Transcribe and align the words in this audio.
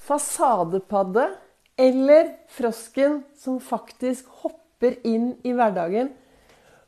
fasadepadde 0.00 1.28
eller 1.80 2.34
frosken 2.52 3.20
som 3.38 3.60
faktisk 3.62 4.28
hopper 4.42 4.96
inn 5.06 5.34
i 5.44 5.52
hverdagen 5.56 6.10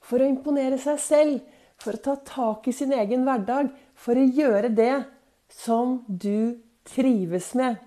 for 0.03 0.21
å 0.23 0.29
imponere 0.29 0.79
seg 0.83 0.99
selv, 1.01 1.39
for 1.79 1.97
å 1.97 2.03
ta 2.03 2.17
tak 2.27 2.69
i 2.69 2.75
sin 2.75 2.93
egen 2.95 3.25
hverdag, 3.27 3.71
for 3.95 4.19
å 4.19 4.27
gjøre 4.27 4.73
det 4.75 5.05
som 5.53 6.01
du 6.09 6.59
trives 6.89 7.53
med. 7.59 7.79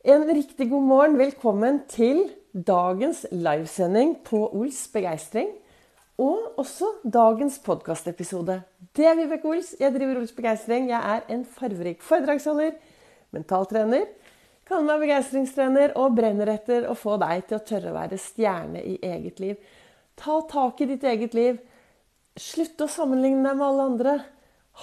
En 0.00 0.24
riktig 0.26 0.70
god 0.70 0.86
morgen. 0.88 1.18
Velkommen 1.20 1.82
til 1.90 2.30
dagens 2.52 3.26
livesending 3.30 4.16
på 4.26 4.46
Ols 4.56 4.86
begeistring. 4.92 5.50
Og 6.20 6.58
også 6.60 6.88
dagens 7.04 7.58
podkastepisode. 7.64 8.58
Det 8.96 9.06
er 9.08 9.16
Vibeke 9.16 9.48
Ols. 9.48 9.74
Jeg 9.80 9.92
driver 9.94 10.20
Ols 10.20 10.32
begeistring. 10.36 10.88
Jeg 10.90 11.00
er 11.00 11.28
en 11.32 11.44
farverik 11.44 12.02
foredragsholder, 12.04 12.74
mentaltrener, 13.36 14.08
kaller 14.70 14.86
meg 14.88 15.04
begeistringstrener 15.04 15.94
og 16.00 16.14
brenner 16.16 16.54
etter 16.54 16.86
å 16.88 16.96
få 16.98 17.16
deg 17.20 17.44
til 17.48 17.58
å 17.58 17.64
tørre 17.66 17.92
å 17.92 17.96
være 17.98 18.18
stjerne 18.20 18.82
i 18.86 18.96
eget 19.04 19.42
liv. 19.42 19.56
Ta 20.20 20.40
tak 20.50 20.80
i 20.80 20.88
ditt 20.92 21.06
eget 21.06 21.34
liv. 21.36 21.58
Slutt 22.38 22.80
å 22.84 22.90
sammenligne 22.90 23.42
deg 23.44 23.58
med 23.58 23.66
alle 23.66 23.88
andre. 23.90 24.14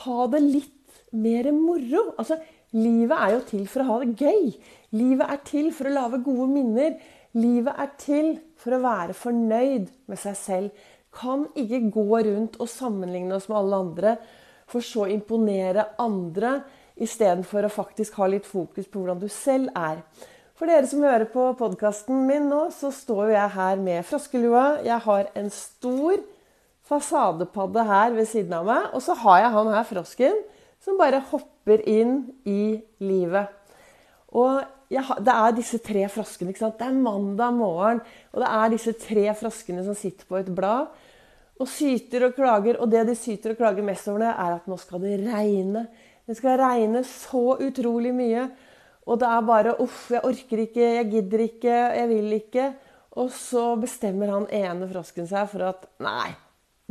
Ha 0.03 0.27
det 0.33 0.43
litt 0.43 0.73
mer 1.15 1.49
moro. 1.55 2.03
Altså, 2.19 2.39
livet 2.75 3.15
er 3.17 3.35
jo 3.35 3.43
til 3.51 3.67
for 3.71 3.83
å 3.83 3.89
ha 3.91 3.99
det 4.03 4.27
gøy. 4.27 4.51
Livet 4.97 5.33
er 5.33 5.43
til 5.47 5.71
for 5.75 5.89
å 5.89 5.95
lage 5.95 6.23
gode 6.25 6.49
minner. 6.51 6.97
Livet 7.37 7.79
er 7.83 7.93
til 8.01 8.31
for 8.59 8.75
å 8.75 8.83
være 8.83 9.15
fornøyd 9.17 9.91
med 10.09 10.21
seg 10.21 10.37
selv. 10.39 10.89
Kan 11.17 11.47
ikke 11.57 11.85
gå 11.93 12.07
rundt 12.27 12.59
og 12.61 12.69
sammenligne 12.71 13.37
oss 13.37 13.47
med 13.49 13.59
alle 13.61 13.81
andre, 13.85 14.17
for 14.67 14.83
så 14.83 15.05
imponere 15.07 15.93
andre, 16.03 16.57
istedenfor 17.03 17.67
å 17.67 17.73
faktisk 17.73 18.17
ha 18.21 18.27
litt 18.29 18.47
fokus 18.47 18.87
på 18.89 19.01
hvordan 19.01 19.21
du 19.21 19.27
selv 19.31 19.71
er. 19.77 20.01
For 20.57 20.69
dere 20.69 20.89
som 20.89 21.03
hører 21.05 21.27
på 21.29 21.43
podkasten 21.59 22.23
min 22.25 22.47
nå, 22.49 22.67
så 22.73 22.89
står 22.93 23.35
jeg 23.35 23.53
her 23.53 23.81
med 23.81 24.05
froskelua. 24.07 24.79
Jeg 24.85 24.97
har 25.05 25.29
en 25.37 25.51
stor 25.53 26.23
fasadepadde 26.87 27.83
her 27.85 28.15
ved 28.15 28.29
siden 28.29 28.55
av 28.57 28.65
meg. 28.65 28.87
Og 28.97 29.03
så 29.05 29.13
har 29.21 29.43
jeg 29.43 29.53
han 29.53 29.69
her 29.75 29.85
frosken 29.85 30.39
som 30.83 30.97
bare 30.97 31.21
hopper 31.29 31.83
inn 31.89 32.19
i 32.47 32.79
livet. 33.03 33.53
Og 34.33 34.63
har, 34.95 35.19
det 35.21 35.33
er 35.33 35.55
disse 35.57 35.79
tre 35.83 36.05
froskene. 36.09 36.53
ikke 36.53 36.63
sant? 36.63 36.79
Det 36.79 36.87
er 36.87 36.95
mandag 37.05 37.53
morgen, 37.53 38.01
og 38.33 38.41
det 38.41 38.49
er 38.49 38.73
disse 38.73 38.93
tre 39.01 39.27
froskene 39.37 39.83
som 39.85 39.97
sitter 39.97 40.25
på 40.29 40.39
et 40.39 40.49
blad 40.55 40.87
og 41.57 41.69
syter 41.69 42.27
og 42.27 42.35
klager. 42.37 42.79
Og 42.81 42.91
det 42.91 43.05
de 43.09 43.15
syter 43.17 43.53
og 43.53 43.61
klager 43.61 43.85
mest 43.85 44.07
over, 44.09 44.25
det 44.25 44.33
er 44.33 44.57
at 44.57 44.69
nå 44.69 44.77
skal 44.81 45.03
det 45.03 45.19
regne. 45.25 45.87
Det 46.27 46.35
skal 46.35 46.59
regne 46.59 47.03
så 47.07 47.55
utrolig 47.63 48.11
mye. 48.15 48.49
Og 49.07 49.19
det 49.21 49.27
er 49.27 49.47
bare 49.47 49.77
'uff, 49.79 50.09
jeg 50.11 50.23
orker 50.23 50.59
ikke, 50.65 50.83
jeg 50.97 51.09
gidder 51.11 51.39
ikke, 51.39 51.75
jeg 51.95 52.07
vil 52.09 52.33
ikke'. 52.41 52.73
Og 53.17 53.31
så 53.31 53.79
bestemmer 53.79 54.29
han 54.29 54.47
ene 54.51 54.89
frosken 54.91 55.27
seg 55.27 55.47
for 55.49 55.63
at 55.63 55.87
nei, 56.03 56.35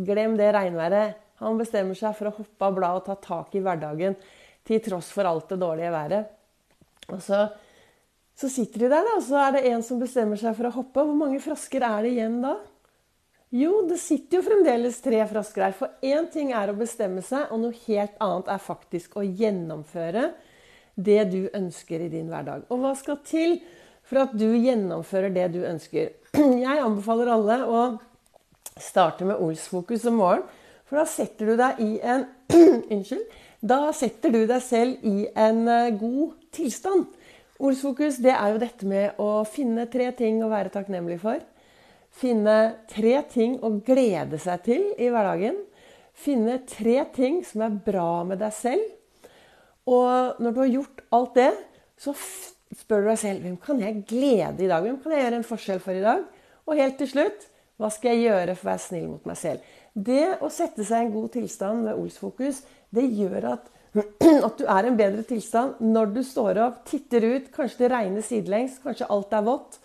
glem 0.01 0.37
det 0.37 0.55
regnværet. 0.55 1.15
Han 1.39 1.59
bestemmer 1.59 1.95
seg 1.95 2.17
for 2.17 2.31
å 2.31 2.37
hoppe 2.39 2.65
av 2.65 2.75
bladet 2.75 3.03
og 3.03 3.05
ta 3.05 3.15
tak 3.15 3.55
i 3.55 3.61
hverdagen 3.61 4.17
til 4.67 4.81
tross 4.81 5.13
for 5.13 5.29
alt 5.29 5.49
det 5.53 5.61
dårlige 5.61 5.93
været. 5.93 6.27
Og 7.13 7.21
så, 7.23 7.45
så 8.35 8.49
sitter 8.49 8.87
de 8.87 8.89
der, 8.89 9.13
og 9.17 9.23
så 9.23 9.37
er 9.37 9.53
det 9.53 9.67
en 9.71 9.83
som 9.83 10.01
bestemmer 10.01 10.41
seg 10.41 10.57
for 10.57 10.71
å 10.71 10.75
hoppe. 10.81 11.05
Hvor 11.05 11.15
mange 11.15 11.43
frosker 11.45 11.85
er 11.85 12.03
det 12.03 12.17
igjen 12.17 12.41
da? 12.43 12.57
Jo, 13.55 13.85
det 13.87 14.01
sitter 14.03 14.41
jo 14.41 14.47
fremdeles 14.49 14.99
tre 15.05 15.21
frosker 15.31 15.69
her. 15.69 15.75
For 15.77 15.95
én 16.05 16.27
ting 16.33 16.51
er 16.57 16.73
å 16.73 16.79
bestemme 16.79 17.23
seg, 17.23 17.47
og 17.55 17.63
noe 17.63 17.79
helt 17.87 18.17
annet 18.23 18.51
er 18.51 18.63
faktisk 18.63 19.15
å 19.21 19.23
gjennomføre 19.23 20.33
det 20.97 21.21
du 21.31 21.43
ønsker 21.55 22.03
i 22.03 22.11
din 22.11 22.31
hverdag. 22.33 22.67
Og 22.73 22.83
hva 22.83 22.95
skal 22.99 23.21
til 23.27 23.61
for 24.07 24.25
at 24.25 24.35
du 24.39 24.49
gjennomfører 24.51 25.31
det 25.35 25.49
du 25.55 25.61
ønsker? 25.69 26.15
Jeg 26.67 26.83
anbefaler 26.83 27.31
alle 27.37 27.59
å 27.71 27.83
starte 28.83 29.29
med 29.29 29.39
Olsfokus 29.43 30.09
om 30.11 30.19
morgenen. 30.21 30.63
For 30.87 31.01
da 31.01 31.07
setter 31.11 31.49
du 31.51 31.59
deg 31.59 31.81
i 31.83 31.93
en 31.99 32.27
Unnskyld. 32.95 33.25
Da 33.67 33.91
setter 33.97 34.31
du 34.31 34.45
deg 34.47 34.63
selv 34.63 35.03
i 35.07 35.27
en 35.35 35.65
eh, 35.67 35.95
god 35.99 36.37
tilstand. 36.55 37.09
Olsfokus 37.59 38.21
det 38.23 38.35
er 38.37 38.53
jo 38.53 38.61
dette 38.63 38.87
med 38.87 39.19
å 39.23 39.43
finne 39.49 39.89
tre 39.91 40.11
ting 40.15 40.43
å 40.45 40.51
være 40.53 40.71
takknemlig 40.75 41.19
for. 41.23 41.41
Finne 42.17 42.59
tre 42.89 43.19
ting 43.29 43.59
å 43.61 43.75
glede 43.85 44.39
seg 44.41 44.63
til 44.65 44.85
i 44.97 45.11
hverdagen. 45.13 45.59
Finne 46.17 46.63
tre 46.69 47.03
ting 47.13 47.43
som 47.45 47.67
er 47.67 47.81
bra 47.85 48.25
med 48.25 48.41
deg 48.41 48.55
selv. 48.57 48.87
Og 49.87 50.41
når 50.43 50.55
du 50.55 50.61
har 50.63 50.73
gjort 50.73 51.03
alt 51.15 51.35
det, 51.37 51.51
så 52.01 52.15
spør 52.17 53.05
du 53.05 53.11
deg 53.11 53.21
selv 53.21 53.45
hvem 53.45 53.59
kan 53.61 53.83
jeg 53.85 54.01
glede 54.09 54.65
i 54.65 54.71
dag? 54.71 54.83
Hvem 54.83 54.97
kan 55.03 55.13
jeg 55.13 55.27
gjøre 55.27 55.39
en 55.43 55.51
forskjell 55.51 55.83
for 55.85 55.99
i 55.99 56.05
dag? 56.05 56.25
Og 56.67 56.81
helt 56.81 56.99
til 57.01 57.13
slutt 57.13 57.47
hva 57.77 57.91
skal 57.93 58.15
jeg 58.15 58.31
gjøre 58.31 58.55
for 58.57 58.65
å 58.65 58.71
være 58.71 58.85
snill 58.87 59.09
mot 59.11 59.29
meg 59.29 59.37
selv? 59.37 59.73
Det 59.93 60.39
å 60.45 60.49
sette 60.53 60.85
seg 60.85 61.03
i 61.03 61.07
en 61.07 61.13
god 61.13 61.33
tilstand 61.35 61.85
ved 61.85 62.01
Olsfokus, 62.01 62.63
det 62.93 63.05
gjør 63.19 63.51
at, 63.53 63.69
at 64.49 64.57
du 64.57 64.65
er 64.65 64.89
i 64.89 64.91
en 64.91 64.99
bedre 64.99 65.25
tilstand 65.29 65.83
når 65.85 66.15
du 66.17 66.23
står 66.25 66.63
opp, 66.65 66.83
titter 66.89 67.29
ut, 67.29 67.53
kanskje 67.53 67.85
det 67.85 67.93
regner 67.93 68.25
sidelengs, 68.25 68.81
kanskje 68.85 69.09
alt 69.13 69.37
er 69.37 69.45
vått. 69.45 69.79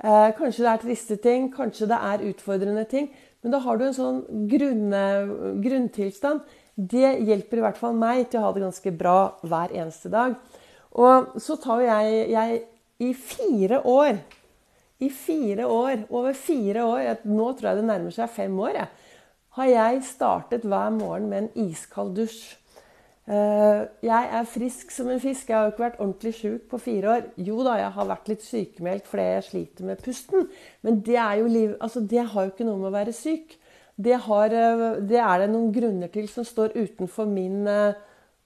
Eh, 0.00 0.30
kanskje 0.36 0.64
det 0.64 0.70
er 0.72 0.82
triste 0.84 1.16
ting, 1.20 1.50
kanskje 1.52 1.90
det 1.90 1.98
er 2.00 2.24
utfordrende 2.30 2.86
ting. 2.88 3.10
Men 3.42 3.54
da 3.54 3.60
har 3.64 3.76
du 3.76 3.86
en 3.86 3.96
sånn 3.96 4.22
grunne, 4.48 5.04
grunntilstand 5.64 6.42
det 6.80 7.18
hjelper 7.26 7.60
i 7.60 7.64
hvert 7.64 7.78
fall 7.80 7.96
meg 7.98 8.28
til 8.30 8.40
å 8.40 8.46
ha 8.46 8.52
det 8.54 8.64
ganske 8.64 8.92
bra 8.96 9.16
hver 9.44 9.72
eneste 9.74 10.10
dag. 10.12 10.36
Og 10.96 11.36
så 11.42 11.56
tar 11.60 11.82
jeg, 11.84 12.22
jeg 12.32 12.60
i 13.00 13.12
fire 13.16 13.80
år 13.86 14.18
I 15.00 15.08
fire 15.08 15.64
år, 15.64 16.02
over 16.12 16.34
fire 16.36 16.82
år, 16.84 17.22
nå 17.24 17.52
tror 17.56 17.70
jeg 17.70 17.78
det 17.78 17.84
nærmer 17.88 18.12
seg 18.12 18.32
fem 18.34 18.58
år, 18.60 18.74
jeg, 18.76 18.88
har 19.56 19.68
jeg 19.70 20.02
startet 20.04 20.66
hver 20.68 20.90
morgen 20.92 21.30
med 21.30 21.46
en 21.46 21.70
iskald 21.70 22.12
dusj. 22.18 22.42
Eh, 23.30 23.80
jeg 24.02 24.28
er 24.40 24.50
frisk 24.50 24.90
som 24.90 25.10
en 25.12 25.22
fisk. 25.22 25.48
Jeg 25.48 25.56
har 25.56 25.68
jo 25.68 25.74
ikke 25.74 25.84
vært 25.84 26.00
ordentlig 26.02 26.34
sjuk 26.34 26.66
på 26.72 26.82
fire 26.82 27.14
år. 27.14 27.30
Jo 27.38 27.62
da, 27.62 27.76
jeg 27.78 27.94
har 27.94 28.10
vært 28.10 28.30
litt 28.32 28.44
sykemeldt 28.46 29.06
fordi 29.10 29.26
jeg 29.28 29.48
sliter 29.48 29.88
med 29.90 30.02
pusten. 30.02 30.48
Men 30.82 31.00
det, 31.06 31.18
er 31.20 31.40
jo 31.42 31.50
liv, 31.50 31.74
altså 31.78 32.02
det 32.02 32.26
har 32.32 32.46
jo 32.46 32.54
ikke 32.54 32.66
noe 32.66 32.80
med 32.80 32.90
å 32.90 32.96
være 32.98 33.14
syk 33.14 33.56
det, 34.00 34.16
har, 34.26 34.54
eh, 34.56 34.84
det, 35.04 35.20
er 35.20 35.42
det 35.42 35.50
noen 35.52 35.70
grunner 35.74 36.10
til 36.12 36.28
som 36.32 36.46
står 36.46 36.74
utenfor 36.78 37.28
min 37.28 37.62
eh, 37.68 37.98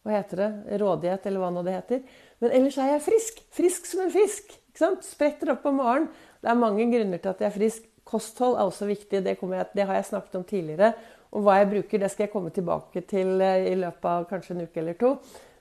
hva 0.04 0.18
heter 0.18 0.42
det, 0.42 0.78
rådighet, 0.82 1.26
eller 1.30 1.40
hva 1.40 1.50
nå 1.54 1.62
det 1.64 1.78
heter. 1.78 2.20
Men 2.44 2.52
ellers 2.58 2.76
er 2.76 2.90
jeg 2.92 3.04
frisk. 3.06 3.38
Frisk 3.56 3.86
som 3.88 4.02
en 4.04 4.12
fisk. 4.12 4.50
ikke 4.68 4.82
sant? 4.82 5.06
Spretter 5.06 5.54
opp 5.54 5.64
om 5.70 5.78
morgenen. 5.80 6.10
Det 6.42 6.50
er 6.52 6.60
mange 6.60 6.84
grunner 6.90 7.22
til 7.22 7.32
at 7.32 7.40
jeg 7.40 7.48
er 7.48 7.54
frisk. 7.54 7.86
Kosthold 8.04 8.58
er 8.58 8.68
også 8.68 8.84
viktig. 8.90 9.22
Det, 9.24 9.38
jeg, 9.40 9.66
det, 9.72 9.86
har 9.88 9.96
jeg 9.96 10.08
snakket 10.10 10.36
om 10.36 10.44
tidligere. 10.44 10.90
Og 11.34 11.42
hva 11.42 11.58
jeg 11.58 11.70
bruker, 11.72 12.00
det 12.00 12.10
skal 12.12 12.28
jeg 12.28 12.32
komme 12.34 12.52
tilbake 12.54 13.02
til 13.10 13.40
eh, 13.42 13.70
i 13.72 13.78
løpet 13.78 14.10
av 14.10 14.26
kanskje 14.30 14.54
en 14.54 14.66
uke 14.68 14.82
eller 14.82 14.98
to. 14.98 15.16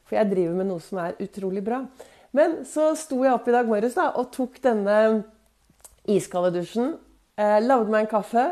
For 0.05 0.19
jeg 0.19 0.29
driver 0.29 0.59
med 0.59 0.69
noe 0.69 0.83
som 0.83 0.99
er 1.01 1.17
utrolig 1.23 1.63
bra. 1.65 1.81
Men 2.37 2.59
så 2.69 2.91
sto 2.97 3.21
jeg 3.25 3.33
opp 3.33 3.47
i 3.49 3.55
dag 3.55 3.69
morges 3.69 3.97
da, 3.97 4.11
og 4.17 4.29
tok 4.33 4.59
denne 4.61 4.97
iskalde 6.09 6.53
dusjen. 6.59 6.95
Eh, 7.39 7.59
lagde 7.65 7.93
meg 7.93 8.05
en 8.05 8.13
kaffe. 8.13 8.45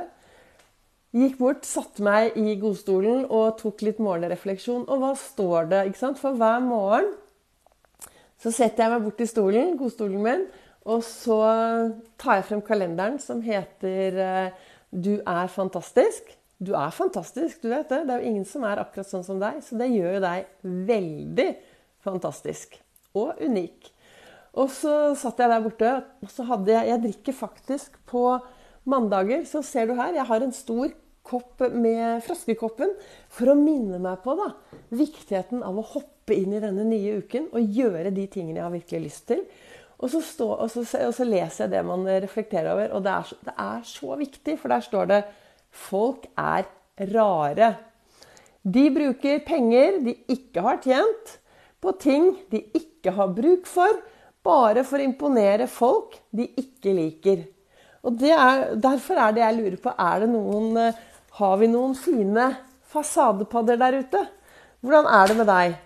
Gikk 1.11 1.37
bort, 1.41 1.65
satte 1.67 2.03
meg 2.05 2.37
i 2.39 2.55
godstolen 2.57 3.25
og 3.27 3.57
tok 3.59 3.83
litt 3.83 3.99
morgenrefleksjon. 4.01 4.87
Og 4.87 5.01
hva 5.03 5.13
står 5.19 5.71
det? 5.73 5.85
ikke 5.89 6.01
sant? 6.01 6.21
For 6.21 6.37
hver 6.39 6.61
morgen 6.63 7.11
så 8.41 8.49
setter 8.49 8.87
jeg 8.87 8.95
meg 8.95 9.05
bort 9.05 9.21
i 9.21 9.29
stolen, 9.29 9.73
godstolen 9.77 10.21
min, 10.25 10.45
og 10.89 11.03
så 11.05 11.41
tar 12.17 12.39
jeg 12.39 12.47
frem 12.47 12.61
kalenderen 12.65 13.19
som 13.21 13.43
heter 13.45 14.17
eh, 14.17 14.69
'Du 14.89 15.21
er 15.21 15.47
fantastisk'. 15.47 16.40
Du 16.61 16.75
er 16.77 16.93
fantastisk, 16.93 17.63
du 17.63 17.71
vet 17.71 17.89
det. 17.89 18.03
Det 18.05 18.13
er 18.13 18.21
jo 18.21 18.31
ingen 18.31 18.45
som 18.45 18.65
er 18.69 18.83
akkurat 18.83 19.09
sånn 19.09 19.25
som 19.25 19.41
deg. 19.41 19.63
Så 19.65 19.79
det 19.79 19.89
gjør 19.89 20.19
jo 20.19 20.23
deg 20.27 20.69
veldig 20.91 21.49
fantastisk 22.05 22.77
og 23.17 23.41
unik. 23.41 23.89
Og 24.61 24.69
så 24.73 24.93
satt 25.17 25.39
jeg 25.41 25.49
der 25.49 25.63
borte, 25.63 25.91
og 26.21 26.31
så 26.31 26.45
hadde 26.49 26.73
jeg 26.73 26.89
Jeg 26.91 27.03
drikker 27.05 27.37
faktisk 27.37 27.95
på 28.09 28.25
mandager, 28.83 29.45
så 29.45 29.61
ser 29.63 29.87
du 29.87 29.95
her, 29.95 30.13
jeg 30.13 30.27
har 30.27 30.43
en 30.43 30.53
stor 30.53 30.91
kopp 31.23 31.61
med 31.69 32.23
froskekoppen 32.25 32.95
for 33.29 33.51
å 33.51 33.57
minne 33.57 33.99
meg 34.01 34.23
på 34.23 34.33
da, 34.39 34.49
viktigheten 34.89 35.61
av 35.63 35.77
å 35.77 35.85
hoppe 35.93 36.33
inn 36.33 36.55
i 36.57 36.61
denne 36.63 36.85
nye 36.87 37.19
uken 37.21 37.51
og 37.53 37.77
gjøre 37.77 38.13
de 38.15 38.25
tingene 38.31 38.57
jeg 38.57 38.65
har 38.65 38.73
virkelig 38.73 39.03
lyst 39.05 39.27
til. 39.29 39.45
Og 40.01 40.09
så, 40.09 40.21
stå, 40.25 40.47
og 40.63 40.71
så, 40.73 40.81
og 41.05 41.13
så 41.13 41.27
leser 41.27 41.67
jeg 41.67 41.73
det 41.75 41.83
man 41.85 42.07
reflekterer 42.09 42.71
over, 42.73 42.89
og 42.97 43.05
det 43.05 43.13
er, 43.13 43.33
det 43.45 43.53
er, 43.53 43.83
så 43.85 44.17
viktig, 44.17 44.57
for 44.57 44.73
der 44.73 44.85
står 44.85 45.11
det 45.11 45.19
Folk 45.71 46.27
er 46.37 46.67
rare. 47.11 47.73
De 48.61 48.89
bruker 48.93 49.39
penger 49.45 50.01
de 50.05 50.15
ikke 50.29 50.61
har 50.65 50.81
tjent, 50.83 51.37
på 51.81 51.95
ting 51.97 52.27
de 52.51 52.61
ikke 52.77 53.13
har 53.15 53.31
bruk 53.33 53.65
for, 53.65 53.95
bare 54.45 54.83
for 54.85 55.01
å 55.01 55.05
imponere 55.05 55.65
folk 55.69 56.19
de 56.29 56.45
ikke 56.59 56.93
liker. 56.93 57.45
Og 58.05 58.21
er, 58.25 58.75
Derfor 58.81 59.17
er 59.17 59.33
det 59.33 59.41
jeg 59.43 59.57
lurer 59.57 59.79
på, 59.81 59.93
er 59.97 60.21
det 60.23 60.29
noen 60.29 60.77
har 61.37 61.57
vi 61.57 61.69
noen 61.71 61.93
fine 61.95 62.49
fasadepadder 62.91 63.79
der 63.79 64.01
ute? 64.03 64.25
Hvordan 64.81 65.07
er 65.07 65.29
det 65.29 65.37
med 65.39 65.49
deg? 65.49 65.77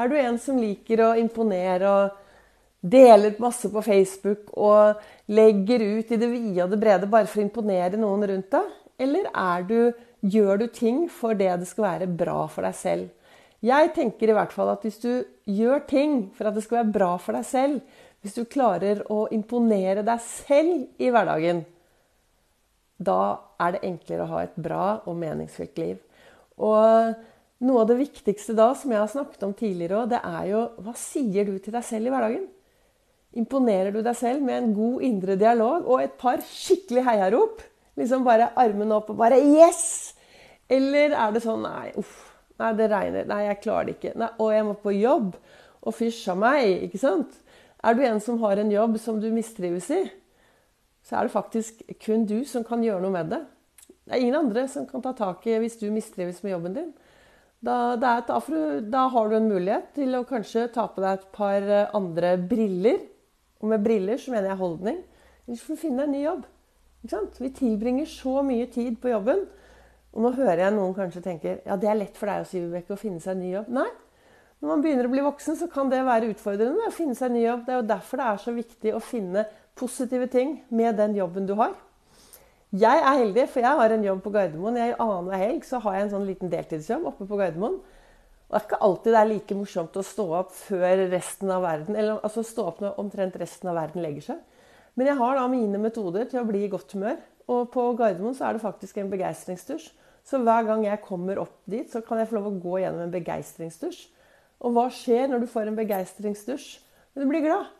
Er 0.00 0.10
du 0.10 0.16
en 0.18 0.38
som 0.40 0.58
liker 0.58 1.04
å 1.04 1.12
imponere 1.20 1.90
og 1.90 2.18
deler 2.80 3.36
masse 3.38 3.68
på 3.68 3.82
Facebook 3.84 4.50
og 4.56 5.00
legger 5.30 5.84
ut 5.84 6.10
i 6.10 6.18
det 6.18 6.30
vide 6.32 6.64
og 6.64 6.72
det 6.72 6.80
brede 6.80 7.10
bare 7.12 7.28
for 7.28 7.42
å 7.42 7.44
imponere 7.44 8.00
noen 8.00 8.26
rundt 8.32 8.50
deg? 8.56 8.70
Eller 9.00 9.30
du, 9.64 9.92
gjør 10.20 10.60
du 10.60 10.66
ting 10.68 11.06
for 11.08 11.34
det 11.34 11.54
det 11.62 11.68
skal 11.70 11.86
være 11.86 12.10
bra 12.20 12.44
for 12.52 12.66
deg 12.66 12.76
selv? 12.76 13.08
Jeg 13.60 13.92
tenker 13.96 14.30
i 14.30 14.36
hvert 14.36 14.52
fall 14.52 14.70
at 14.72 14.84
hvis 14.84 15.00
du 15.02 15.10
gjør 15.44 15.82
ting 15.88 16.30
for 16.36 16.48
at 16.48 16.56
det 16.56 16.64
skal 16.64 16.80
være 16.80 16.94
bra 16.94 17.10
for 17.20 17.36
deg 17.36 17.44
selv, 17.44 17.80
hvis 18.20 18.36
du 18.36 18.44
klarer 18.48 19.02
å 19.12 19.26
imponere 19.32 20.04
deg 20.04 20.20
selv 20.24 21.00
i 21.00 21.10
hverdagen, 21.12 21.64
da 23.00 23.40
er 23.60 23.76
det 23.76 23.84
enklere 23.88 24.24
å 24.26 24.32
ha 24.34 24.44
et 24.44 24.56
bra 24.60 24.84
og 25.08 25.16
meningsfylt 25.20 25.80
liv. 25.80 26.00
Og 26.60 27.12
noe 27.64 27.82
av 27.82 27.88
det 27.88 27.98
viktigste 28.00 28.56
da, 28.56 28.70
som 28.76 28.92
jeg 28.92 29.00
har 29.00 29.12
snakket 29.12 29.44
om 29.46 29.56
tidligere 29.56 30.02
òg, 30.02 30.12
det 30.12 30.20
er 30.20 30.50
jo 30.52 30.64
hva 30.84 30.96
sier 31.00 31.48
du 31.48 31.56
til 31.56 31.76
deg 31.76 31.84
selv 31.84 32.08
i 32.08 32.12
hverdagen? 32.12 32.46
Imponerer 33.40 33.94
du 33.94 34.00
deg 34.02 34.16
selv 34.18 34.44
med 34.44 34.56
en 34.56 34.72
god 34.76 35.04
indre 35.06 35.36
dialog 35.40 35.84
og 35.86 36.02
et 36.02 36.16
par 36.20 36.40
skikkelig 36.44 37.04
heiarop? 37.06 37.60
Liksom 37.98 38.24
bare 38.24 38.50
armene 38.56 38.94
opp 38.96 39.10
og 39.10 39.18
bare 39.18 39.40
'yes'? 39.40 40.14
Eller 40.70 41.10
er 41.10 41.32
det 41.32 41.42
sånn 41.42 41.62
'nei, 41.62 41.92
uff, 41.98 42.32
nei, 42.58 42.72
det 42.78 42.90
regner, 42.90 43.26
nei, 43.26 43.42
jeg 43.46 43.60
klarer 43.62 43.86
det 43.86 43.96
ikke', 43.98 44.16
nei, 44.16 44.28
'og 44.38 44.52
jeg 44.52 44.64
må 44.64 44.74
på 44.74 44.92
jobb', 44.94 45.34
og 45.82 45.94
fysj 45.94 46.28
a 46.30 46.34
meg', 46.34 46.82
ikke 46.86 46.98
sant? 46.98 47.40
Er 47.82 47.94
du 47.94 48.02
en 48.02 48.20
som 48.20 48.38
har 48.38 48.58
en 48.58 48.70
jobb 48.70 48.98
som 48.98 49.20
du 49.20 49.30
mistrives 49.30 49.90
i, 49.90 50.10
så 51.02 51.16
er 51.16 51.22
det 51.22 51.32
faktisk 51.32 51.82
kun 52.04 52.26
du 52.26 52.44
som 52.44 52.64
kan 52.64 52.82
gjøre 52.82 53.00
noe 53.00 53.10
med 53.10 53.30
det. 53.30 53.46
Det 54.04 54.12
er 54.14 54.20
ingen 54.20 54.34
andre 54.34 54.68
som 54.68 54.86
kan 54.86 55.02
ta 55.02 55.12
tak 55.12 55.46
i 55.46 55.58
hvis 55.58 55.78
du 55.80 55.90
mistrives 55.90 56.42
med 56.42 56.52
jobben 56.52 56.74
din. 56.74 56.92
Da, 57.62 57.94
er, 57.94 58.80
da, 58.80 59.08
har 59.08 59.28
du 59.28 59.36
en 59.36 59.48
mulighet 59.48 59.94
til 59.94 60.14
å 60.14 60.24
kanskje 60.24 60.68
ta 60.72 60.86
på 60.86 61.00
deg 61.00 61.18
et 61.18 61.32
par 61.32 61.62
andre 61.94 62.36
briller 62.38 63.00
og 63.60 63.68
med 63.68 63.84
briller 63.84 64.16
så 64.16 64.32
mener 64.32 64.50
jeg 64.50 64.60
holdning. 64.60 65.02
Ellers 65.46 65.62
får 65.64 65.76
du 65.76 65.82
finne 65.82 66.00
deg 66.00 66.08
en 66.08 66.14
ny 66.16 66.22
jobb. 66.24 66.46
Vi 67.02 67.50
tilbringer 67.56 68.06
så 68.08 68.42
mye 68.44 68.68
tid 68.72 68.98
på 69.00 69.12
jobben. 69.12 69.46
Og 70.10 70.24
nå 70.24 70.32
hører 70.34 70.66
jeg 70.66 70.74
noen 70.74 70.94
kanskje 70.96 71.22
tenker 71.22 71.60
ja, 71.64 71.76
det 71.78 71.88
er 71.88 71.98
lett 72.00 72.16
for 72.18 72.30
deg 72.30 72.42
å 72.42 72.48
si, 72.48 72.60
Vibeke, 72.62 72.96
å 72.96 73.00
finne 73.00 73.22
seg 73.22 73.36
en 73.36 73.44
ny 73.44 73.52
jobb. 73.54 73.68
Nei. 73.78 73.88
Når 74.60 74.68
man 74.68 74.82
begynner 74.84 75.06
å 75.08 75.12
bli 75.12 75.22
voksen, 75.24 75.56
så 75.56 75.70
kan 75.72 75.88
det 75.88 76.02
være 76.04 76.32
utfordrende 76.34 76.88
å 76.90 76.92
finne 76.92 77.14
seg 77.16 77.30
en 77.30 77.38
ny 77.38 77.44
jobb. 77.46 77.62
Det 77.64 77.72
er 77.72 77.78
jo 77.78 77.86
derfor 77.88 78.20
det 78.20 78.26
er 78.26 78.42
så 78.42 78.52
viktig 78.56 78.92
å 78.92 79.00
finne 79.00 79.46
positive 79.78 80.26
ting 80.32 80.58
med 80.68 80.98
den 81.00 81.14
jobben 81.16 81.46
du 81.48 81.54
har. 81.56 81.72
Jeg 82.70 83.00
er 83.02 83.16
heldig, 83.22 83.46
for 83.50 83.64
jeg 83.64 83.78
har 83.80 83.94
en 83.94 84.04
jobb 84.04 84.20
på 84.22 84.34
Gardermoen. 84.34 84.76
Jeg 84.78 84.98
Annenhver 85.00 85.40
helg 85.40 85.64
så 85.66 85.80
har 85.82 85.96
jeg 85.96 86.06
en 86.06 86.12
sånn 86.12 86.28
liten 86.28 86.52
deltidsjobb 86.52 87.08
oppe 87.08 87.26
på 87.26 87.38
Gardermoen. 87.40 87.80
Og 87.80 88.52
det 88.52 88.60
er 88.60 88.66
ikke 88.66 88.82
alltid 88.84 89.14
det 89.14 89.22
er 89.22 89.30
like 89.30 89.56
morsomt 89.56 89.96
å 89.96 90.04
stå 90.06 90.26
opp 90.42 90.52
før 90.58 91.04
resten 91.12 91.52
av 91.54 91.62
verden 91.62 91.94
Eller 91.94 92.16
altså 92.18 92.42
stå 92.42 92.64
opp 92.66 92.80
når 92.82 92.96
omtrent 92.98 93.36
resten 93.38 93.70
av 93.70 93.78
verden 93.78 94.02
legger 94.02 94.26
seg. 94.32 94.40
Men 94.98 95.10
jeg 95.10 95.18
har 95.20 95.38
da 95.38 95.46
mine 95.50 95.80
metoder 95.80 96.28
til 96.30 96.42
å 96.42 96.46
bli 96.48 96.64
i 96.66 96.70
godt 96.72 96.94
humør. 96.96 97.18
Og 97.50 97.70
på 97.74 97.84
Gardermoen 97.98 98.36
så 98.36 98.48
er 98.48 98.56
det 98.56 98.64
faktisk 98.64 99.00
en 99.00 99.10
begeistringsdusj. 99.10 99.90
Så 100.26 100.38
hver 100.44 100.66
gang 100.68 100.84
jeg 100.84 101.02
kommer 101.02 101.40
opp 101.42 101.56
dit, 101.70 101.88
så 101.90 102.02
kan 102.04 102.20
jeg 102.20 102.28
få 102.30 102.38
lov 102.38 102.50
å 102.50 102.56
gå 102.62 102.80
gjennom 102.82 103.06
en 103.06 103.14
begeistringsdusj. 103.14 104.00
Og 104.60 104.76
hva 104.76 104.86
skjer 104.92 105.30
når 105.30 105.42
du 105.42 105.50
får 105.50 105.70
en 105.70 105.78
begeistringsdusj? 105.78 106.66
Du 107.16 107.24
blir 107.26 107.46
glad. 107.46 107.70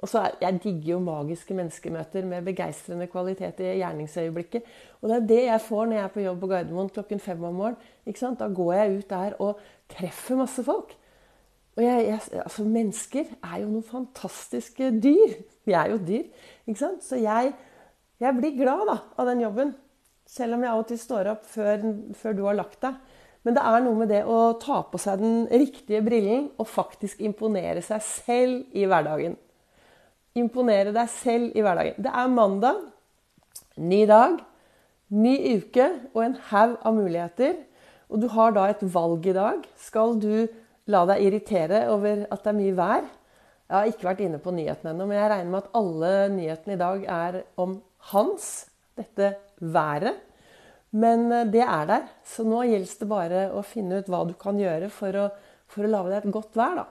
Og 0.00 0.08
så 0.08 0.22
er, 0.24 0.36
Jeg 0.40 0.60
digger 0.62 0.94
jo 0.94 1.00
magiske 1.04 1.54
menneskemøter 1.54 2.24
med 2.24 2.46
begeistrende 2.46 3.08
kvalitet 3.10 3.60
i 3.60 3.74
gjerningsøyeblikket. 3.82 4.64
Og 5.00 5.10
det 5.10 5.16
er 5.16 5.26
det 5.28 5.42
jeg 5.44 5.64
får 5.66 5.86
når 5.86 5.96
jeg 5.96 6.04
er 6.04 6.14
på 6.14 6.24
jobb 6.24 6.40
på 6.40 6.50
Gardermoen 6.54 6.94
klokken 6.94 7.20
fem 7.20 7.44
om 7.44 7.54
morgenen. 7.54 8.38
Da 8.38 8.48
går 8.48 8.72
jeg 8.74 8.96
ut 8.96 9.10
der 9.10 9.36
og 9.40 9.60
treffer 9.92 10.40
masse 10.40 10.64
folk. 10.64 10.96
Og 11.80 11.84
jeg, 11.86 12.06
jeg, 12.10 12.42
altså 12.44 12.66
Mennesker 12.68 13.32
er 13.40 13.56
jo 13.62 13.70
noen 13.70 13.86
fantastiske 13.88 14.92
dyr. 15.00 15.38
Vi 15.64 15.72
er 15.72 15.94
jo 15.94 16.00
dyr. 16.04 16.28
ikke 16.68 16.82
sant? 16.82 17.06
Så 17.06 17.16
jeg, 17.16 17.54
jeg 18.20 18.36
blir 18.36 18.58
glad 18.58 18.84
da, 18.90 18.98
av 19.16 19.32
den 19.32 19.40
jobben. 19.46 19.72
Selv 20.28 20.58
om 20.58 20.62
jeg 20.66 20.70
av 20.70 20.84
og 20.84 20.90
til 20.90 21.00
står 21.00 21.32
opp 21.32 21.48
før, 21.48 21.86
før 22.20 22.36
du 22.36 22.44
har 22.46 22.60
lagt 22.60 22.82
deg. 22.84 23.00
Men 23.48 23.56
det 23.56 23.64
er 23.64 23.82
noe 23.82 23.96
med 23.96 24.10
det 24.12 24.24
å 24.28 24.40
ta 24.60 24.82
på 24.84 25.00
seg 25.00 25.22
den 25.22 25.46
riktige 25.48 26.04
brillen 26.04 26.50
og 26.60 26.68
faktisk 26.68 27.22
imponere 27.24 27.80
seg 27.82 28.04
selv 28.04 28.76
i 28.76 28.84
hverdagen 28.84 29.38
imponere 30.38 30.92
deg 30.94 31.10
selv 31.12 31.56
i 31.56 31.64
hverdagen. 31.64 31.98
Det 31.98 32.12
er 32.12 32.32
mandag, 32.32 32.80
ny 33.80 34.04
dag, 34.08 34.38
ny 35.10 35.34
uke 35.58 35.88
og 36.12 36.22
en 36.24 36.38
haug 36.50 36.76
av 36.86 36.96
muligheter. 36.96 37.58
Og 38.10 38.22
du 38.22 38.28
har 38.32 38.54
da 38.54 38.68
et 38.70 38.82
valg 38.94 39.26
i 39.26 39.34
dag. 39.34 39.64
Skal 39.78 40.16
du 40.22 40.46
la 40.90 41.04
deg 41.08 41.24
irritere 41.26 41.84
over 41.92 42.24
at 42.26 42.42
det 42.44 42.52
er 42.52 42.58
mye 42.58 42.76
vær? 42.78 43.06
Jeg 43.70 43.76
har 43.76 43.92
ikke 43.92 44.08
vært 44.08 44.24
inne 44.26 44.40
på 44.42 44.54
nyhetene 44.54 44.92
ennå, 44.92 45.06
men 45.06 45.20
jeg 45.20 45.30
regner 45.30 45.52
med 45.52 45.62
at 45.62 45.76
alle 45.78 46.12
nyhetene 46.34 46.74
i 46.74 46.80
dag 46.80 47.04
er 47.16 47.38
om 47.62 47.76
Hans, 48.10 48.46
dette 48.98 49.34
været. 49.60 50.18
Men 50.90 51.28
eh, 51.32 51.46
det 51.52 51.62
er 51.62 51.86
der. 51.86 52.08
Så 52.26 52.46
nå 52.46 52.64
gjelder 52.66 53.02
det 53.02 53.10
bare 53.10 53.44
å 53.54 53.62
finne 53.66 54.00
ut 54.00 54.10
hva 54.10 54.24
du 54.26 54.34
kan 54.40 54.58
gjøre 54.58 54.90
for 54.92 55.18
å, 55.20 55.28
for 55.70 55.86
å 55.86 55.92
lage 55.92 56.10
deg 56.10 56.24
et 56.24 56.34
godt 56.34 56.58
vær. 56.58 56.82
da. 56.82 56.86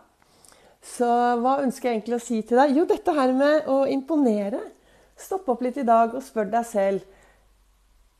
Så 0.79 1.07
hva 1.43 1.59
ønsker 1.65 1.89
jeg 1.89 1.99
egentlig 1.99 2.19
å 2.19 2.23
si 2.23 2.41
til 2.47 2.61
deg? 2.61 2.77
Jo, 2.77 2.87
dette 2.87 3.15
her 3.15 3.35
med 3.35 3.67
å 3.67 3.81
imponere. 3.91 4.61
Stopp 5.19 5.49
opp 5.51 5.63
litt 5.65 5.81
i 5.81 5.87
dag 5.87 6.15
og 6.15 6.23
spør 6.23 6.47
deg 6.53 6.67
selv. 6.67 7.03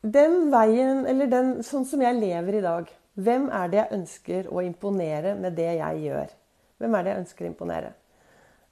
Den 0.04 0.50
veien, 0.52 1.06
eller 1.08 1.32
den, 1.32 1.54
sånn 1.64 1.88
som 1.88 2.04
jeg 2.04 2.20
lever 2.20 2.60
i 2.60 2.64
dag, 2.64 2.92
hvem 3.20 3.48
er 3.54 3.72
det 3.72 3.80
jeg 3.82 3.96
ønsker 4.00 4.50
å 4.52 4.64
imponere 4.66 5.36
med 5.40 5.58
det 5.58 5.72
jeg 5.80 6.04
gjør? 6.06 6.36
Hvem 6.80 6.96
er 6.96 7.06
det 7.06 7.12
jeg 7.12 7.24
ønsker 7.24 7.46
å 7.46 7.50
imponere? 7.50 7.94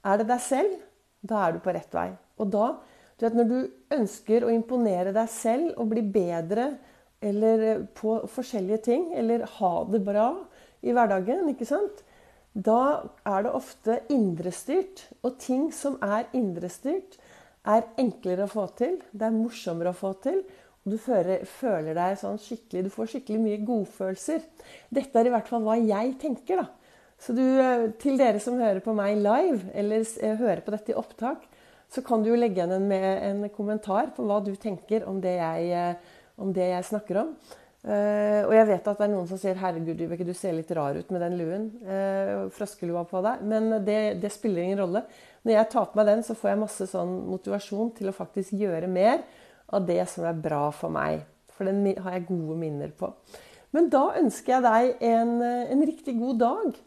Er 0.08 0.20
det 0.20 0.28
deg 0.30 0.44
selv? 0.44 0.76
Da 1.20 1.40
er 1.44 1.54
du 1.54 1.62
på 1.62 1.74
rett 1.74 1.94
vei. 1.94 2.08
Og 2.38 2.52
da, 2.52 2.68
du 3.18 3.26
vet, 3.26 3.36
når 3.36 3.48
du 3.50 3.58
ønsker 3.98 4.46
å 4.46 4.52
imponere 4.54 5.12
deg 5.16 5.30
selv 5.32 5.80
og 5.80 5.90
bli 5.92 6.04
bedre 6.06 6.70
eller 7.18 7.84
på 7.98 8.20
forskjellige 8.30 8.82
ting, 8.86 9.08
eller 9.18 9.42
ha 9.58 9.72
det 9.90 10.04
bra 10.06 10.28
i 10.86 10.94
hverdagen, 10.94 11.48
ikke 11.50 11.66
sant? 11.66 12.04
da 12.58 13.08
er 13.26 13.44
det 13.44 13.54
ofte 13.54 14.00
indrestyrt. 14.12 15.06
Og 15.22 15.38
ting 15.38 15.68
som 15.74 15.98
er 16.02 16.28
indrestyrt, 16.36 17.18
er 17.68 17.86
enklere 18.00 18.46
å 18.46 18.52
få 18.52 18.66
til. 18.78 18.98
Det 19.12 19.28
er 19.28 19.36
morsommere 19.36 19.92
å 19.92 19.98
få 19.98 20.14
til. 20.24 20.42
Du 20.90 20.96
føler, 21.00 21.44
føler 21.48 21.96
deg 21.98 22.18
sånn 22.20 22.40
skikkelig 22.42 22.86
Du 22.86 22.90
får 22.94 23.12
skikkelig 23.12 23.42
mye 23.42 23.60
godfølelser. 23.68 24.42
Dette 24.94 25.20
er 25.20 25.28
i 25.28 25.34
hvert 25.34 25.50
fall 25.50 25.64
hva 25.66 25.78
jeg 25.80 26.16
tenker, 26.22 26.64
da. 26.64 26.68
Så 27.18 27.34
du, 27.34 27.42
eh, 27.42 27.88
til 27.98 28.18
dere 28.18 28.40
som 28.42 28.58
hører 28.60 28.80
på 28.84 28.94
meg 28.94 29.18
live, 29.18 29.72
eller 29.74 30.04
eh, 30.22 30.36
hører 30.38 30.62
på 30.62 30.74
dette 30.74 30.94
i 30.94 30.98
opptak, 30.98 31.48
så 31.90 32.04
kan 32.04 32.22
du 32.22 32.30
jo 32.30 32.38
legge 32.38 32.60
igjen 32.60 32.76
en, 32.76 32.92
en 32.92 33.48
kommentar 33.50 34.12
på 34.14 34.26
hva 34.28 34.38
du 34.44 34.52
tenker 34.60 35.06
om 35.08 35.18
det 35.24 35.34
jeg, 35.38 35.72
eh, 35.74 36.20
om 36.38 36.52
det 36.54 36.68
jeg 36.70 36.86
snakker 36.92 37.24
om. 37.24 37.32
Uh, 37.78 38.42
og 38.42 38.52
jeg 38.52 38.66
vet 38.68 38.88
at 38.90 38.98
det 38.98 39.04
er 39.06 39.10
noen 39.12 39.28
som 39.30 39.38
sier 39.38 39.54
'herregud, 39.56 40.00
Vibeke, 40.02 40.24
du 40.26 40.34
ser 40.34 40.52
litt 40.52 40.70
rar 40.74 40.96
ut 40.98 41.12
med 41.14 41.22
den 41.22 41.36
luen'. 41.38 41.68
Uh, 41.86 42.48
froskelua 42.50 43.04
på 43.06 43.22
deg. 43.22 43.44
Men 43.46 43.70
det, 43.86 44.18
det, 44.20 44.32
spiller 44.34 44.64
ingen 44.64 44.82
rolle. 44.82 45.04
Når 45.46 45.54
jeg 45.54 45.68
tar 45.72 45.86
på 45.86 45.96
meg 46.00 46.08
den, 46.10 46.24
så 46.26 46.34
får 46.34 46.50
jeg 46.50 46.60
masse 46.64 46.88
sånn 46.90 47.14
motivasjon 47.30 47.94
til 47.96 48.10
å 48.10 48.16
faktisk 48.16 48.58
gjøre 48.58 48.90
mer 48.90 49.22
av 49.74 49.84
det 49.88 50.00
som 50.10 50.26
er 50.28 50.40
bra 50.40 50.68
for 50.74 50.92
meg. 50.92 51.24
For 51.54 51.68
den 51.68 51.82
har 51.98 52.16
jeg 52.16 52.28
gode 52.28 52.56
minner 52.60 52.92
på. 52.94 53.10
Men 53.74 53.90
da 53.92 54.06
ønsker 54.16 54.56
jeg 54.56 54.64
deg 54.64 55.06
en, 55.10 55.34
en 55.42 55.84
riktig 55.84 56.14
god 56.20 56.40
dag. 56.40 56.78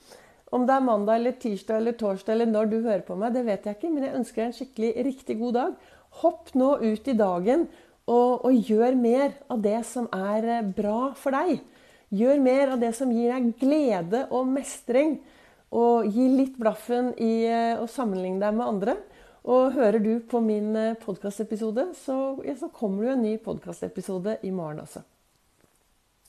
Om 0.51 0.65
det 0.67 0.75
er 0.75 0.83
mandag 0.83 1.19
eller 1.19 1.35
tirsdag 1.39 1.77
eller 1.79 1.95
torsdag 1.99 2.33
eller 2.33 2.49
når 2.49 2.71
du 2.71 2.77
hører 2.81 3.03
på 3.07 3.15
meg, 3.19 3.35
det 3.35 3.45
vet 3.47 3.67
jeg 3.67 3.77
ikke. 3.77 3.91
Men 3.93 4.07
jeg 4.07 4.17
ønsker 4.19 4.41
deg 4.41 4.49
en 4.49 4.57
skikkelig 4.57 4.91
riktig 5.07 5.37
god 5.39 5.57
dag. 5.59 5.75
Hopp 6.21 6.51
nå 6.59 6.73
ut 6.81 7.07
i 7.07 7.15
dagen 7.15 7.67
og, 8.09 8.41
og, 8.43 8.55
gjør 8.55 8.97
mer 8.99 9.35
av 9.51 9.61
det 9.63 9.77
som 9.87 10.09
er 10.11 10.47
eh, 10.57 10.65
bra 10.75 11.13
for 11.15 11.35
deg. 11.37 11.61
Gjør 12.11 12.41
mer 12.43 12.73
av 12.73 12.81
det 12.81 12.91
som 12.97 13.11
gir 13.13 13.31
deg 13.31 13.53
glede 13.61 14.25
og 14.33 14.49
mestring. 14.51 15.19
Og 15.71 16.09
gi 16.11 16.25
litt 16.33 16.57
blaffen 16.59 17.13
i 17.15 17.33
eh, 17.47 17.79
å 17.79 17.87
sammenligne 17.87 18.41
deg 18.43 18.57
med 18.57 18.67
andre. 18.67 18.97
Og 19.43 19.71
hører 19.73 19.97
du 20.03 20.11
på 20.29 20.39
min 20.43 20.75
eh, 20.77 20.97
podkastepisode, 21.01 21.87
så, 21.97 22.17
ja, 22.45 22.53
så 22.55 22.69
kommer 22.69 23.01
det 23.01 23.09
jo 23.09 23.15
en 23.15 23.23
ny 23.25 23.37
podkastepisode 23.41 24.37
i 24.45 24.51
morgen 24.53 24.83
også. 24.83 25.01